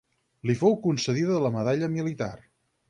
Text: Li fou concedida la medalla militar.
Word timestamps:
Li 0.49 0.55
fou 0.61 0.77
concedida 0.87 1.39
la 1.45 1.53
medalla 1.59 1.95
militar. 1.99 2.35